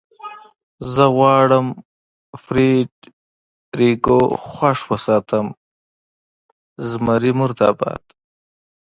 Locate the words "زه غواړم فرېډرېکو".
0.93-4.17